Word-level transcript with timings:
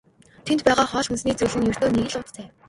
Тэнд 0.45 0.61
байсан 0.67 0.87
хоол 0.91 1.05
хүнсний 1.09 1.35
зүйл 1.37 1.55
нь 1.59 1.69
ердөө 1.71 1.89
л 1.89 1.95
нэг 1.97 2.11
уут 2.15 2.27
цай. 2.35 2.45